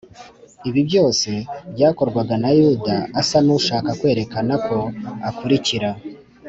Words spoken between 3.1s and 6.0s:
asa n’ushaka kwerekana ko akurikira